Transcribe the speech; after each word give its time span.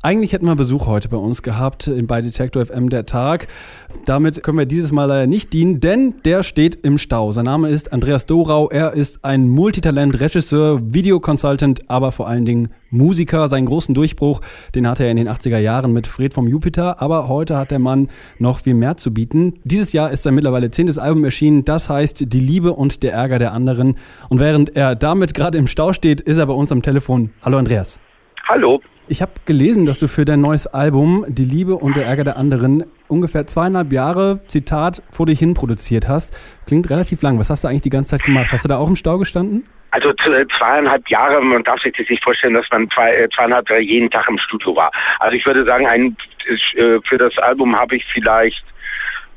Eigentlich 0.00 0.32
hätten 0.32 0.46
wir 0.46 0.54
Besuch 0.54 0.86
heute 0.86 1.08
bei 1.08 1.16
uns 1.16 1.42
gehabt 1.42 1.90
bei 2.04 2.20
Detektor 2.20 2.64
FM 2.64 2.88
der 2.88 3.04
Tag. 3.04 3.48
Damit 4.06 4.44
können 4.44 4.56
wir 4.56 4.64
dieses 4.64 4.92
Mal 4.92 5.06
leider 5.06 5.26
nicht 5.26 5.52
dienen, 5.52 5.80
denn 5.80 6.14
der 6.24 6.44
steht 6.44 6.76
im 6.84 6.98
Stau. 6.98 7.32
Sein 7.32 7.46
Name 7.46 7.68
ist 7.68 7.92
Andreas 7.92 8.24
Dorau. 8.24 8.70
Er 8.70 8.92
ist 8.92 9.24
ein 9.24 9.48
Multitalent, 9.48 10.20
Regisseur, 10.20 10.80
Videoconsultant, 10.84 11.90
aber 11.90 12.12
vor 12.12 12.28
allen 12.28 12.44
Dingen 12.44 12.68
Musiker. 12.90 13.48
Seinen 13.48 13.66
großen 13.66 13.92
Durchbruch, 13.92 14.40
den 14.72 14.86
hatte 14.86 15.02
er 15.02 15.10
in 15.10 15.16
den 15.16 15.28
80er 15.28 15.58
Jahren 15.58 15.92
mit 15.92 16.06
Fred 16.06 16.32
vom 16.32 16.46
Jupiter. 16.46 17.02
Aber 17.02 17.26
heute 17.26 17.56
hat 17.56 17.72
der 17.72 17.80
Mann 17.80 18.08
noch 18.38 18.60
viel 18.60 18.74
mehr 18.74 18.96
zu 18.98 19.12
bieten. 19.12 19.54
Dieses 19.64 19.92
Jahr 19.92 20.12
ist 20.12 20.22
sein 20.22 20.36
mittlerweile 20.36 20.70
zehntes 20.70 20.98
Album 20.98 21.24
erschienen. 21.24 21.64
Das 21.64 21.90
heißt 21.90 22.32
Die 22.32 22.40
Liebe 22.40 22.72
und 22.72 23.02
der 23.02 23.14
Ärger 23.14 23.40
der 23.40 23.52
anderen. 23.52 23.96
Und 24.28 24.38
während 24.38 24.76
er 24.76 24.94
damit 24.94 25.34
gerade 25.34 25.58
im 25.58 25.66
Stau 25.66 25.92
steht, 25.92 26.20
ist 26.20 26.38
er 26.38 26.46
bei 26.46 26.54
uns 26.54 26.70
am 26.70 26.82
Telefon. 26.82 27.30
Hallo 27.42 27.58
Andreas. 27.58 28.00
Hallo. 28.48 28.80
Ich 29.08 29.20
habe 29.20 29.32
gelesen, 29.44 29.84
dass 29.84 29.98
du 29.98 30.08
für 30.08 30.24
dein 30.24 30.40
neues 30.40 30.66
Album 30.66 31.26
Die 31.28 31.44
Liebe 31.44 31.74
und 31.74 31.96
der 31.96 32.06
Ärger 32.06 32.24
der 32.24 32.38
anderen 32.38 32.86
ungefähr 33.06 33.46
zweieinhalb 33.46 33.92
Jahre, 33.92 34.40
Zitat, 34.48 35.02
vor 35.10 35.26
dich 35.26 35.38
hin 35.38 35.52
produziert 35.52 36.08
hast. 36.08 36.34
Klingt 36.66 36.88
relativ 36.88 37.20
lang. 37.20 37.38
Was 37.38 37.50
hast 37.50 37.64
du 37.64 37.68
eigentlich 37.68 37.82
die 37.82 37.90
ganze 37.90 38.12
Zeit 38.12 38.22
gemacht? 38.22 38.50
Hast 38.50 38.64
du 38.64 38.68
da 38.70 38.78
auch 38.78 38.88
im 38.88 38.96
Stau 38.96 39.18
gestanden? 39.18 39.64
Also 39.90 40.14
zweieinhalb 40.14 41.06
Jahre, 41.10 41.42
man 41.42 41.62
darf 41.62 41.78
sich 41.82 41.92
das 41.94 42.08
nicht 42.08 42.24
vorstellen, 42.24 42.54
dass 42.54 42.64
man 42.70 42.88
zwei, 42.90 43.10
äh, 43.10 43.28
zweieinhalb 43.28 43.68
Jahre 43.68 43.82
jeden 43.82 44.10
Tag 44.10 44.26
im 44.30 44.38
Studio 44.38 44.74
war. 44.74 44.90
Also 45.18 45.36
ich 45.36 45.44
würde 45.44 45.66
sagen, 45.66 45.86
ein, 45.86 46.16
äh, 46.74 46.98
für 47.04 47.18
das 47.18 47.36
Album 47.36 47.78
habe 47.78 47.96
ich 47.96 48.04
vielleicht 48.14 48.64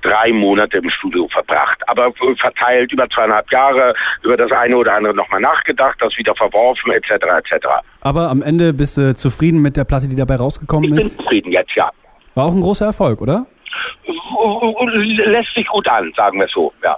drei 0.01 0.31
Monate 0.31 0.77
im 0.77 0.89
Studio 0.89 1.27
verbracht, 1.31 1.77
aber 1.87 2.11
verteilt 2.37 2.91
über 2.91 3.09
zweieinhalb 3.09 3.51
Jahre, 3.51 3.93
über 4.23 4.37
das 4.37 4.51
eine 4.51 4.75
oder 4.75 4.93
andere 4.93 5.13
nochmal 5.13 5.41
nachgedacht, 5.41 5.97
das 5.99 6.17
wieder 6.17 6.35
verworfen, 6.35 6.91
etc. 6.91 7.11
etc. 7.11 7.67
Aber 8.01 8.29
am 8.29 8.41
Ende 8.41 8.73
bist 8.73 8.97
du 8.97 9.13
zufrieden 9.15 9.61
mit 9.61 9.77
der 9.77 9.83
Platte, 9.83 10.07
die 10.07 10.15
dabei 10.15 10.35
rausgekommen 10.35 10.95
ich 10.95 11.05
ist? 11.05 11.15
bin 11.15 11.23
zufrieden 11.23 11.51
jetzt, 11.51 11.75
ja. 11.75 11.89
War 12.35 12.45
auch 12.45 12.53
ein 12.53 12.61
großer 12.61 12.85
Erfolg, 12.85 13.21
oder? 13.21 13.45
Lässt 15.25 15.53
sich 15.53 15.67
gut 15.67 15.87
an, 15.87 16.11
sagen 16.15 16.39
wir 16.39 16.47
so, 16.47 16.73
ja. 16.83 16.97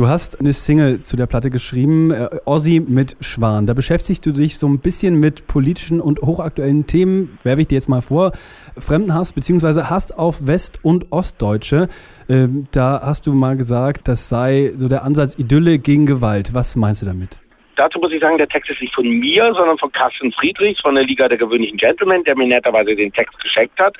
Du 0.00 0.08
hast 0.08 0.40
eine 0.40 0.54
Single 0.54 0.98
zu 0.98 1.18
der 1.18 1.26
Platte 1.26 1.50
geschrieben, 1.50 2.10
äh, 2.10 2.30
Ossi 2.46 2.80
mit 2.80 3.18
Schwan. 3.20 3.66
Da 3.66 3.74
beschäftigst 3.74 4.24
du 4.24 4.32
dich 4.32 4.56
so 4.56 4.66
ein 4.66 4.78
bisschen 4.78 5.20
mit 5.20 5.46
politischen 5.46 6.00
und 6.00 6.22
hochaktuellen 6.22 6.86
Themen, 6.86 7.38
werfe 7.42 7.60
ich 7.60 7.68
dir 7.68 7.74
jetzt 7.74 7.90
mal 7.90 8.00
vor. 8.00 8.32
Fremdenhass 8.78 9.34
bzw. 9.34 9.82
Hass 9.82 10.10
auf 10.10 10.46
West- 10.46 10.78
und 10.82 11.12
Ostdeutsche. 11.12 11.90
Ähm, 12.30 12.64
da 12.70 13.02
hast 13.04 13.26
du 13.26 13.34
mal 13.34 13.58
gesagt, 13.58 14.08
das 14.08 14.30
sei 14.30 14.72
so 14.74 14.88
der 14.88 15.04
Ansatz 15.04 15.38
Idylle 15.38 15.78
gegen 15.78 16.06
Gewalt. 16.06 16.54
Was 16.54 16.76
meinst 16.76 17.02
du 17.02 17.06
damit? 17.06 17.36
Dazu 17.76 17.98
muss 17.98 18.12
ich 18.12 18.20
sagen, 18.20 18.38
der 18.38 18.48
Text 18.48 18.70
ist 18.70 18.80
nicht 18.80 18.94
von 18.94 19.08
mir, 19.08 19.52
sondern 19.54 19.78
von 19.78 19.90
Carsten 19.92 20.32
Friedrichs 20.32 20.80
von 20.80 20.94
der 20.94 21.04
Liga 21.04 21.28
der 21.28 21.38
gewöhnlichen 21.38 21.78
Gentlemen, 21.78 22.24
der 22.24 22.36
mir 22.36 22.46
netterweise 22.46 22.94
den 22.94 23.12
Text 23.12 23.38
geschenkt 23.40 23.78
hat. 23.78 23.96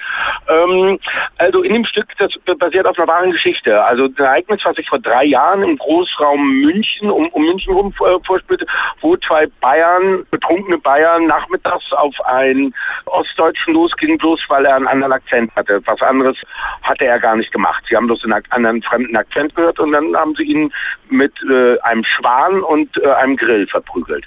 Ähm, 0.49 0.99
also 1.39 1.62
in 1.62 1.75
dem 1.75 1.85
Stück, 1.85 2.07
das 2.19 2.33
basiert 2.59 2.87
auf 2.87 2.99
einer 2.99 3.09
wahren 3.09 3.31
Geschichte. 3.31 3.83
Also 3.85 4.05
ein 4.05 4.15
Ereignis, 4.17 4.61
was 4.65 4.77
sich 4.77 4.89
vor 4.89 4.99
drei 4.99 5.25
Jahren 5.25 5.62
im 5.62 5.77
Großraum 5.79 6.61
München, 6.61 7.11
um, 7.11 7.29
um 7.29 7.45
München 7.45 7.73
rum 7.73 7.95
äh, 8.01 8.19
vorspielte, 8.27 8.67
wo 9.01 9.17
zwei 9.17 9.47
Bayern, 9.61 10.27
betrunkene 10.31 10.79
Bayern, 10.79 11.27
nachmittags 11.27 11.93
auf 11.93 12.15
einen 12.25 12.75
Ostdeutschen 13.07 13.75
losgingen, 13.75 14.19
bloß 14.19 14.41
weil 14.49 14.67
er 14.67 14.77
einen 14.77 14.87
anderen 14.89 15.12
Akzent 15.12 15.55
hatte. 15.57 15.81
Was 15.87 16.01
anderes 16.03 16.37
hatte 16.83 17.07
er 17.07 17.19
gar 17.19 17.37
nicht 17.37 17.53
gemacht. 17.53 17.83
Sie 17.89 17.97
haben 17.97 18.07
bloß 18.07 18.25
einen 18.25 18.43
anderen 18.51 18.83
fremden 18.83 19.17
Akzent 19.17 19.55
gehört 19.55 19.79
und 19.79 19.93
dann 19.93 20.15
haben 20.17 20.34
sie 20.34 20.45
ihn 20.45 20.73
mit 21.09 21.33
äh, 21.49 21.79
einem 21.81 22.05
Schwan 22.05 22.62
und 22.62 22.97
äh, 23.03 23.11
einem 23.12 23.37
Grill 23.37 23.67
verprügelt. 23.71 24.27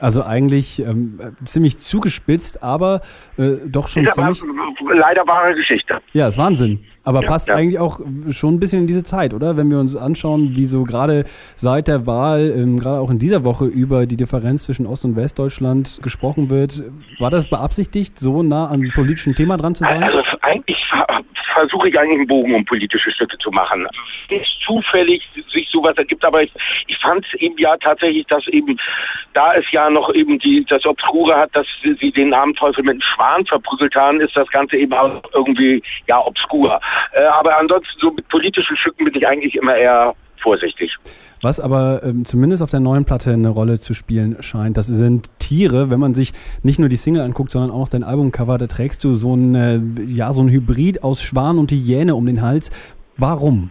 Also 0.00 0.22
eigentlich 0.22 0.78
ähm, 0.78 1.18
ziemlich 1.44 1.78
zugespitzt, 1.78 2.62
aber 2.62 3.00
äh, 3.36 3.56
doch 3.66 3.88
schon 3.88 4.06
Ist 4.06 4.16
aber 4.16 4.32
ziemlich... 4.32 4.56
leider 4.94 5.26
wahre 5.26 5.56
Geschichte. 5.56 6.00
Ja, 6.12 6.28
ist 6.28 6.38
Wahnsinn. 6.38 6.84
Aber 7.02 7.22
Ja, 7.22 7.28
passt 7.28 7.48
ja. 7.48 7.56
eigentlich 7.56 7.80
auch 7.80 8.00
schon 8.30 8.54
ein 8.54 8.60
bisschen 8.60 8.82
in 8.82 8.86
diese 8.86 9.02
Zeit, 9.02 9.34
oder? 9.34 9.56
Wenn 9.56 9.70
wir 9.70 9.80
uns 9.80 9.96
anschauen, 9.96 10.54
wie 10.54 10.66
so 10.66 10.84
gerade 10.84 11.24
seit 11.56 11.88
der 11.88 12.06
Wahl, 12.06 12.54
ähm, 12.56 12.78
gerade 12.78 13.00
auch 13.00 13.10
in 13.10 13.18
dieser 13.18 13.42
Woche 13.42 13.64
über 13.64 14.06
die 14.06 14.16
Differenz 14.16 14.66
zwischen 14.66 14.86
Ost- 14.86 15.04
und 15.04 15.16
Westdeutschland 15.16 15.98
gesprochen 16.00 16.48
wird. 16.48 16.82
War 17.18 17.30
das 17.30 17.48
beabsichtigt, 17.48 18.20
so 18.20 18.44
nah 18.44 18.68
an 18.68 18.82
dem 18.82 18.92
politischen 18.92 19.34
Thema 19.34 19.56
dran 19.56 19.74
zu 19.74 19.82
sein? 19.82 20.02
Also 20.04 20.20
eigentlich 20.42 20.78
versuche 21.58 21.88
ich 21.88 21.98
eigentlich 21.98 22.18
einen 22.18 22.26
Bogen, 22.26 22.54
um 22.54 22.64
politische 22.64 23.10
Stücke 23.10 23.36
zu 23.38 23.50
machen. 23.50 23.86
Nicht 24.30 24.60
zufällig 24.64 25.22
sich 25.52 25.68
sowas 25.70 25.96
ergibt, 25.96 26.24
aber 26.24 26.42
ich, 26.42 26.52
ich 26.86 26.98
fand 26.98 27.24
es 27.26 27.40
eben 27.40 27.58
ja 27.58 27.76
tatsächlich, 27.76 28.26
dass 28.26 28.46
eben, 28.48 28.78
da 29.34 29.54
es 29.54 29.70
ja 29.72 29.90
noch 29.90 30.12
eben 30.14 30.38
die, 30.38 30.64
das 30.64 30.84
Obskure 30.86 31.36
hat, 31.36 31.54
dass 31.54 31.66
sie 31.82 32.12
den 32.12 32.32
Abenteufel 32.32 32.84
mit 32.84 32.92
einem 32.92 33.02
Schwan 33.02 33.46
verprügelt 33.46 33.94
haben, 33.94 34.20
ist 34.20 34.36
das 34.36 34.48
Ganze 34.48 34.76
eben 34.76 34.92
auch 34.92 35.22
irgendwie 35.34 35.82
ja 36.06 36.18
obskur. 36.24 36.80
Äh, 37.12 37.24
aber 37.24 37.58
ansonsten 37.58 37.98
so 38.00 38.10
mit 38.10 38.28
politischen 38.28 38.76
Stücken 38.76 39.04
bin 39.04 39.14
ich 39.14 39.26
eigentlich 39.26 39.56
immer 39.56 39.76
eher 39.76 40.14
vorsichtig. 40.40 40.96
Was 41.40 41.60
aber 41.60 42.02
ähm, 42.02 42.24
zumindest 42.24 42.62
auf 42.62 42.70
der 42.70 42.80
neuen 42.80 43.04
Platte 43.04 43.32
eine 43.32 43.48
Rolle 43.48 43.78
zu 43.78 43.94
spielen 43.94 44.36
scheint, 44.40 44.76
das 44.76 44.88
sind 44.88 45.30
Tiere. 45.38 45.90
Wenn 45.90 46.00
man 46.00 46.14
sich 46.14 46.32
nicht 46.62 46.78
nur 46.78 46.88
die 46.88 46.96
Single 46.96 47.22
anguckt, 47.22 47.50
sondern 47.50 47.70
auch 47.70 47.88
dein 47.88 48.02
Albumcover, 48.02 48.58
da 48.58 48.66
trägst 48.66 49.04
du 49.04 49.14
so 49.14 49.34
ein, 49.34 49.54
äh, 49.54 49.80
ja, 50.06 50.32
so 50.32 50.42
ein 50.42 50.48
Hybrid 50.48 51.04
aus 51.04 51.22
Schwan 51.22 51.58
und 51.58 51.70
Hyäne 51.70 52.14
um 52.14 52.26
den 52.26 52.42
Hals. 52.42 52.70
Warum? 53.16 53.70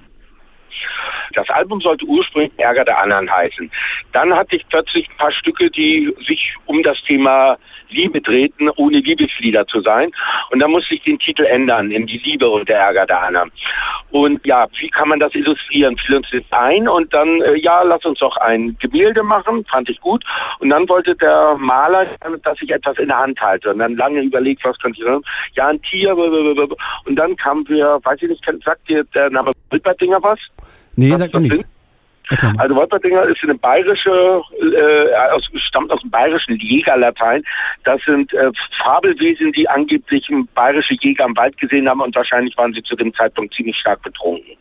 Das 1.37 1.49
Album 1.49 1.79
sollte 1.81 2.03
ursprünglich 2.05 2.51
Ärger 2.57 2.83
der 2.83 2.97
anderen 2.97 3.29
heißen. 3.31 3.69
Dann 4.11 4.33
hatte 4.33 4.55
ich 4.55 4.67
plötzlich 4.67 5.07
ein 5.07 5.17
paar 5.17 5.31
Stücke, 5.31 5.69
die 5.69 6.11
sich 6.27 6.55
um 6.65 6.81
das 6.81 6.99
Thema 7.03 7.57
Liebe 7.89 8.19
drehten, 8.21 8.69
ohne 8.75 8.97
Liebeslieder 8.97 9.67
zu 9.67 9.81
sein. 9.81 10.11
Und 10.49 10.59
dann 10.59 10.71
musste 10.71 10.95
ich 10.95 11.03
den 11.03 11.19
Titel 11.19 11.43
ändern 11.43 11.91
in 11.91 12.07
die 12.07 12.17
Liebe 12.17 12.49
und 12.49 12.67
der 12.67 12.79
Ärger 12.79 13.05
der 13.05 13.21
anderen. 13.21 13.51
Und 14.09 14.43
ja, 14.47 14.65
wie 14.79 14.89
kann 14.89 15.09
man 15.09 15.19
das 15.19 15.35
illustrieren? 15.35 15.95
Fiel 15.97 16.15
uns 16.15 16.27
das 16.31 16.41
ein 16.49 16.87
und 16.87 17.13
dann, 17.13 17.41
äh, 17.41 17.55
ja, 17.55 17.83
lass 17.83 18.03
uns 18.03 18.17
doch 18.17 18.35
ein 18.37 18.75
Gemälde 18.79 19.21
machen, 19.21 19.63
fand 19.69 19.89
ich 19.89 20.01
gut. 20.01 20.25
Und 20.57 20.69
dann 20.69 20.89
wollte 20.89 21.15
der 21.15 21.55
Maler, 21.59 22.07
dass 22.43 22.59
ich 22.61 22.71
etwas 22.71 22.97
in 22.97 23.09
der 23.09 23.19
Hand 23.19 23.39
halte. 23.39 23.71
Und 23.71 23.79
dann 23.79 23.95
lange 23.95 24.21
überlegt, 24.21 24.65
was 24.65 24.77
könnte 24.79 24.99
ich 24.99 25.05
sagen? 25.05 25.23
Ja, 25.53 25.67
ein 25.67 25.81
Tier. 25.83 26.17
Und 26.17 27.15
dann 27.15 27.35
kamen 27.35 27.67
wir, 27.69 27.99
weiß 28.03 28.23
ich 28.23 28.29
nicht, 28.29 28.43
sagt 28.65 28.89
dir 28.89 29.03
der 29.13 29.29
Name 29.29 29.51
Wilperdinger 29.69 30.23
was? 30.23 30.39
Nee, 30.97 31.15
sagt 31.15 31.33
mir 31.33 31.41
nichts. 31.41 31.65
Also 32.57 32.75
Wolperdinger 32.75 33.23
ist 33.23 33.41
eine 33.43 33.55
bayerische, 33.55 34.41
äh, 34.59 35.15
aus, 35.31 35.47
stammt 35.55 35.91
aus 35.91 36.01
dem 36.01 36.09
bayerischen 36.09 36.57
Jägerlatein. 36.57 37.41
Das 37.85 38.01
sind 38.05 38.33
äh, 38.33 38.51
Fabelwesen, 38.83 39.53
die 39.53 39.69
angeblich 39.69 40.29
bayerische 40.53 40.95
Jäger 40.99 41.25
im 41.25 41.37
Wald 41.37 41.57
gesehen 41.57 41.87
haben 41.87 42.01
und 42.01 42.13
wahrscheinlich 42.15 42.57
waren 42.57 42.73
sie 42.73 42.83
zu 42.83 42.97
dem 42.97 43.13
Zeitpunkt 43.13 43.53
ziemlich 43.53 43.77
stark 43.77 44.01
betrunken. 44.01 44.57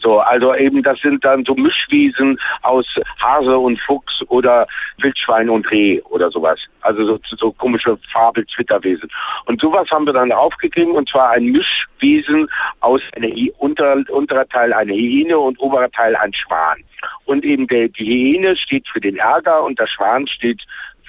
So, 0.00 0.20
also 0.20 0.54
eben 0.54 0.82
das 0.82 1.00
sind 1.00 1.24
dann 1.24 1.44
so 1.44 1.54
Mischwesen 1.54 2.38
aus 2.62 2.86
Hase 3.20 3.58
und 3.58 3.80
Fuchs 3.80 4.22
oder 4.28 4.66
Wildschwein 4.98 5.50
und 5.50 5.70
Reh 5.70 6.00
oder 6.02 6.30
sowas. 6.30 6.58
Also 6.82 7.04
so, 7.04 7.18
so 7.36 7.52
komische 7.52 7.98
Fabel-Zwitterwesen. 8.12 9.10
Und 9.46 9.60
sowas 9.60 9.88
haben 9.90 10.06
wir 10.06 10.12
dann 10.12 10.30
aufgegeben 10.32 10.92
und 10.92 11.08
zwar 11.08 11.30
ein 11.30 11.46
Mischwesen 11.46 12.48
aus 12.80 13.02
einer 13.16 13.28
Hy- 13.28 13.52
unter, 13.58 13.96
unterer 14.08 14.48
Teil 14.48 14.72
eine 14.72 14.92
Hyäne 14.92 15.38
und 15.38 15.58
oberer 15.58 15.90
Teil 15.90 16.14
ein 16.16 16.32
Schwan. 16.32 16.82
Und 17.24 17.44
eben 17.44 17.66
der, 17.66 17.88
die 17.88 18.04
Hyäne 18.04 18.56
steht 18.56 18.88
für 18.88 19.00
den 19.00 19.16
Ärger 19.16 19.64
und 19.64 19.78
der 19.78 19.86
Schwan 19.86 20.26
steht 20.26 20.62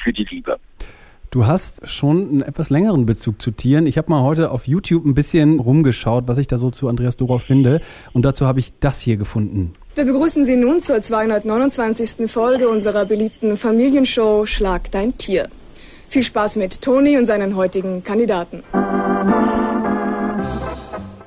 für 0.04 0.14
die 0.14 0.26
Liebe. 0.26 0.60
Du 1.32 1.46
hast 1.46 1.88
schon 1.88 2.28
einen 2.30 2.42
etwas 2.42 2.72
längeren 2.72 3.06
Bezug 3.06 3.40
zu 3.40 3.52
Tieren. 3.52 3.86
Ich 3.86 4.00
habe 4.00 4.10
mal 4.10 4.24
heute 4.24 4.50
auf 4.50 4.68
YouTube 4.68 5.06
ein 5.06 5.14
bisschen 5.14 5.60
rumgeschaut, 5.60 6.28
was 6.28 6.40
ich 6.40 6.48
da 6.48 6.58
so 6.58 6.72
zu 6.72 6.88
Andreas 6.88 7.18
Dorau 7.18 7.38
finde. 7.38 7.82
Und 8.14 8.24
dazu 8.26 8.48
habe 8.48 8.60
ich 8.60 8.72
das 8.80 9.00
hier 9.00 9.16
gefunden. 9.18 9.74
Wir 9.94 10.06
begrüßen 10.06 10.44
Sie 10.46 10.56
nun 10.56 10.82
zur 10.82 11.02
229. 11.04 12.30
Folge 12.32 12.68
unserer 12.68 13.06
beliebten 13.06 13.58
Familienshow 13.58 14.48
Schlag 14.48 14.90
dein 14.92 15.16
Tier. 15.20 15.50
Viel 16.08 16.24
Spaß 16.24 16.56
mit 16.56 16.82
Toni 16.82 17.16
und 17.18 17.28
seinen 17.28 17.56
heutigen 17.56 18.04
Kandidaten. 18.04 18.64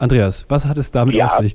Andreas, 0.01 0.45
was 0.49 0.67
hat 0.67 0.79
es 0.79 0.91
damit 0.91 1.15
Ja. 1.15 1.27
auf 1.27 1.35
sich? 1.35 1.55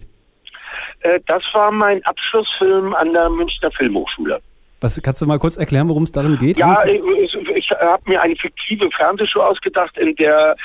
Äh, 1.02 1.20
das 1.28 1.44
war 1.54 1.70
mein 1.72 2.02
Abschlussfilm 2.06 2.94
an 2.94 3.12
der 3.12 3.30
Münchner 3.30 3.72
Filmhochschule. 3.72 4.40
Was, 4.80 5.02
kannst 5.02 5.22
du 5.22 5.26
mal 5.26 5.40
kurz 5.40 5.58
erklären, 5.58 5.90
worum 5.90 6.04
es 6.04 6.12
darin 6.12 6.38
geht? 6.38 6.58
Ja, 6.58 6.86
ich, 6.86 7.02
ich 7.56 7.72
habe 7.72 8.04
mir 8.06 8.22
eine 8.22 8.36
fiktive 8.36 8.90
Fernsehshow 8.92 9.42
ausgedacht, 9.42 9.98
in 9.98 10.16
der 10.16 10.56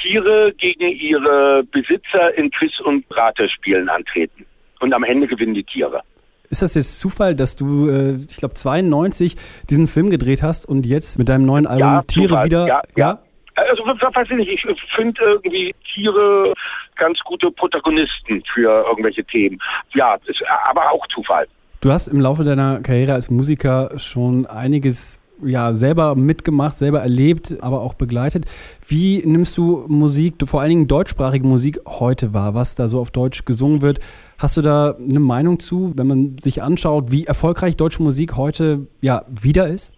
Tiere 0.00 0.52
gegen 0.58 0.88
ihre 0.88 1.62
Besitzer 1.70 2.36
in 2.36 2.50
Quiz- 2.50 2.80
und 2.80 3.04
Ratespielen 3.10 3.88
antreten. 3.88 4.46
Und 4.80 4.92
am 4.92 5.04
Ende 5.04 5.28
gewinnen 5.28 5.54
die 5.54 5.62
Tiere. 5.62 6.02
Ist 6.50 6.60
das 6.60 6.74
jetzt 6.74 6.98
Zufall, 6.98 7.36
dass 7.36 7.54
du, 7.54 7.88
äh, 7.88 8.16
ich 8.28 8.36
glaube, 8.36 8.54
92 8.54 9.36
diesen 9.70 9.86
Film 9.86 10.10
gedreht 10.10 10.42
hast 10.42 10.66
und 10.66 10.84
jetzt 10.84 11.18
mit 11.18 11.28
deinem 11.28 11.46
neuen 11.46 11.66
Album 11.66 12.04
Tiere 12.08 12.28
Zufall. 12.28 12.46
wieder... 12.46 12.66
Ja, 12.66 12.82
ja. 12.96 13.18
Also 13.54 13.84
weiß 13.84 14.28
ich 14.30 14.36
nicht, 14.36 14.64
ich 14.64 14.82
finde 14.94 15.20
irgendwie 15.22 15.74
Tiere 15.94 16.54
ganz 16.96 17.20
gute 17.20 17.50
Protagonisten 17.50 18.42
für 18.52 18.84
irgendwelche 18.86 19.24
Themen. 19.24 19.60
Ja, 19.94 20.16
ist 20.26 20.42
aber 20.64 20.90
auch 20.90 21.06
Zufall. 21.08 21.46
Du 21.82 21.90
hast 21.90 22.06
im 22.06 22.20
Laufe 22.20 22.44
deiner 22.44 22.78
Karriere 22.78 23.12
als 23.12 23.28
Musiker 23.28 23.90
schon 23.96 24.46
einiges 24.46 25.18
ja 25.44 25.74
selber 25.74 26.14
mitgemacht, 26.14 26.76
selber 26.76 27.00
erlebt, 27.00 27.56
aber 27.60 27.80
auch 27.80 27.94
begleitet. 27.94 28.46
Wie 28.86 29.20
nimmst 29.26 29.58
du 29.58 29.84
Musik, 29.88 30.34
vor 30.44 30.60
allen 30.60 30.68
Dingen 30.68 30.86
deutschsprachige 30.86 31.44
Musik 31.44 31.80
heute 31.84 32.32
wahr, 32.32 32.54
was 32.54 32.76
da 32.76 32.86
so 32.86 33.00
auf 33.00 33.10
Deutsch 33.10 33.44
gesungen 33.46 33.82
wird? 33.82 33.98
Hast 34.38 34.56
du 34.56 34.62
da 34.62 34.94
eine 34.96 35.18
Meinung 35.18 35.58
zu, 35.58 35.92
wenn 35.96 36.06
man 36.06 36.36
sich 36.40 36.62
anschaut, 36.62 37.10
wie 37.10 37.24
erfolgreich 37.24 37.76
deutsche 37.76 38.04
Musik 38.04 38.36
heute 38.36 38.86
ja 39.00 39.24
wieder 39.28 39.66
ist? 39.66 39.92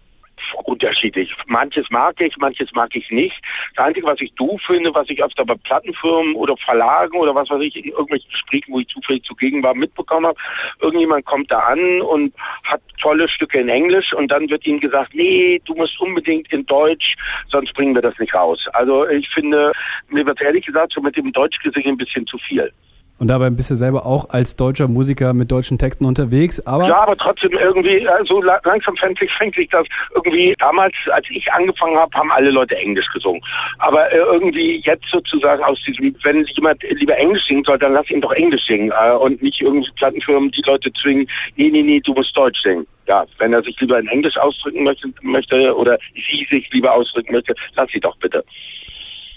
Unterschiedlich. 0.63 1.35
Manches 1.47 1.85
mag 1.89 2.19
ich, 2.19 2.35
manches 2.37 2.71
mag 2.73 2.95
ich 2.95 3.09
nicht. 3.11 3.35
Das 3.75 3.85
Einzige, 3.85 4.07
was 4.07 4.21
ich 4.21 4.33
doof 4.35 4.61
finde, 4.65 4.93
was 4.93 5.09
ich 5.09 5.23
öfter 5.23 5.45
bei 5.45 5.55
Plattenfirmen 5.55 6.35
oder 6.35 6.55
Verlagen 6.57 7.17
oder 7.17 7.35
was 7.35 7.49
weiß 7.49 7.61
ich, 7.61 7.75
in 7.75 7.91
irgendwelchen 7.91 8.29
Gesprächen, 8.29 8.73
wo 8.73 8.79
ich 8.79 8.87
zufällig 8.87 9.23
zugegen 9.23 9.63
war, 9.63 9.75
mitbekommen 9.75 10.27
habe, 10.27 10.39
irgendjemand 10.79 11.25
kommt 11.25 11.51
da 11.51 11.59
an 11.59 12.01
und 12.01 12.33
hat 12.63 12.81
tolle 13.01 13.27
Stücke 13.29 13.59
in 13.59 13.69
Englisch 13.69 14.13
und 14.13 14.29
dann 14.29 14.49
wird 14.49 14.65
ihm 14.65 14.79
gesagt, 14.79 15.13
nee, 15.13 15.61
du 15.65 15.75
musst 15.75 15.99
unbedingt 15.99 16.51
in 16.51 16.65
Deutsch, 16.65 17.15
sonst 17.49 17.73
bringen 17.73 17.95
wir 17.95 18.01
das 18.01 18.17
nicht 18.19 18.33
raus. 18.33 18.65
Also 18.73 19.07
ich 19.07 19.29
finde, 19.29 19.71
mir 20.09 20.25
wird 20.25 20.41
ehrlich 20.41 20.65
gesagt 20.65 20.93
so 20.93 21.01
mit 21.01 21.15
dem 21.15 21.31
Deutschgesingen 21.31 21.95
ein 21.95 21.97
bisschen 21.97 22.25
zu 22.27 22.37
viel. 22.37 22.71
Und 23.17 23.29
dabei 23.29 23.49
bist 23.49 23.71
du 23.71 23.75
selber 23.75 24.05
auch 24.05 24.29
als 24.29 24.57
deutscher 24.57 24.89
Musiker 24.89 25.33
mit 25.33 25.49
deutschen 25.49 25.77
Texten 25.77 26.03
unterwegs. 26.03 26.59
Aber 26.67 26.87
ja, 26.87 27.01
aber 27.01 27.15
trotzdem 27.15 27.51
irgendwie, 27.53 28.05
also 28.07 28.41
langsam 28.41 28.97
fängt 28.97 29.19
sich, 29.19 29.31
fängt 29.31 29.55
sich 29.55 29.69
das 29.69 29.85
irgendwie, 30.13 30.53
damals, 30.59 30.93
als 31.11 31.25
ich 31.29 31.51
angefangen 31.53 31.95
habe, 31.95 32.13
haben 32.13 32.29
alle 32.31 32.51
Leute 32.51 32.75
Englisch 32.75 33.07
gesungen. 33.13 33.41
Aber 33.79 34.11
äh, 34.11 34.17
irgendwie 34.17 34.81
jetzt 34.83 35.05
sozusagen 35.09 35.63
aus 35.63 35.79
diesem, 35.87 36.13
wenn 36.23 36.43
jemand 36.45 36.83
lieber 36.83 37.15
Englisch 37.17 37.45
singen 37.47 37.63
soll, 37.63 37.79
dann 37.79 37.93
lass 37.93 38.09
ihn 38.09 38.19
doch 38.19 38.33
Englisch 38.33 38.65
singen 38.65 38.91
äh, 38.91 39.11
und 39.13 39.41
nicht 39.41 39.61
irgendwie 39.61 39.91
Plattenfirmen 39.95 40.51
die 40.51 40.63
Leute 40.65 40.91
zwingen, 41.01 41.29
nee, 41.55 41.69
nee, 41.69 41.83
nee, 41.83 42.01
du 42.01 42.13
musst 42.13 42.35
Deutsch 42.35 42.61
singen. 42.63 42.85
Ja, 43.07 43.23
wenn 43.37 43.53
er 43.53 43.63
sich 43.63 43.79
lieber 43.79 43.99
in 43.99 44.07
Englisch 44.07 44.35
ausdrücken 44.35 44.83
möchte, 44.83 45.07
möchte 45.21 45.75
oder 45.77 45.97
sie 46.15 46.45
sich 46.49 46.69
lieber 46.71 46.91
ausdrücken 46.91 47.33
möchte, 47.33 47.53
lass 47.75 47.89
sie 47.91 47.99
doch 47.99 48.17
bitte. 48.17 48.43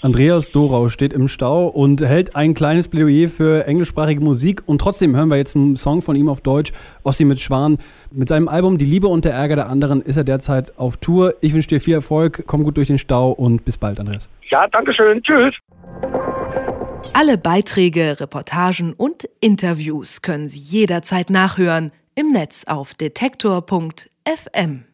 Andreas 0.01 0.53
Dorau 0.53 0.91
steht 0.91 1.13
im 1.13 1.27
Stau 1.27 1.67
und 1.67 2.01
hält 2.01 2.37
ein 2.37 2.55
kleines 2.55 2.87
Plädoyer 2.87 3.29
für 3.29 3.67
englischsprachige 3.67 4.21
Musik. 4.21 4.63
Und 4.67 4.81
trotzdem 4.81 5.17
hören 5.17 5.29
wir 5.29 5.37
jetzt 5.37 5.57
einen 5.57 5.75
Song 5.75 6.03
von 6.03 6.15
ihm 6.15 6.29
auf 6.29 6.41
Deutsch, 6.41 6.73
Ossi 7.03 7.25
mit 7.25 7.41
Schwan. 7.41 7.79
Mit 8.13 8.29
seinem 8.29 8.47
Album 8.47 8.79
Die 8.79 8.85
Liebe 8.85 9.09
und 9.09 9.25
der 9.25 9.33
Ärger 9.33 9.57
der 9.57 9.69
anderen 9.69 10.01
ist 10.01 10.17
er 10.17 10.23
derzeit 10.23 10.79
auf 10.79 10.99
Tour. 10.99 11.35
Ich 11.41 11.53
wünsche 11.53 11.69
dir 11.69 11.81
viel 11.81 11.95
Erfolg, 11.95 12.45
komm 12.47 12.63
gut 12.63 12.77
durch 12.77 12.87
den 12.87 12.99
Stau 12.99 13.33
und 13.33 13.65
bis 13.65 13.77
bald, 13.77 13.99
Andreas. 13.99 14.29
Ja, 14.49 14.69
danke 14.69 14.95
schön. 14.95 15.21
Tschüss. 15.21 15.55
Alle 17.13 17.37
Beiträge, 17.37 18.21
Reportagen 18.21 18.93
und 18.93 19.29
Interviews 19.41 20.23
können 20.23 20.49
Sie 20.49 20.61
jederzeit 20.61 21.29
nachhören 21.29 21.91
im 22.15 22.31
Netz 22.31 22.63
auf 22.69 22.95
detektor.fm. 22.95 24.85